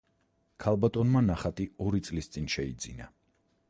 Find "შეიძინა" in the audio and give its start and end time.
2.59-3.17